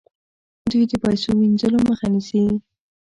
دوی 0.71 0.83
د 0.91 0.93
پیسو 1.03 1.29
وینځلو 1.39 1.79
مخه 1.87 2.07
نیسي. 2.13 2.41